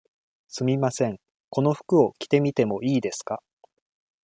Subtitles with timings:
[0.47, 1.19] すみません、
[1.51, 3.43] この服を着てみてもいいですか。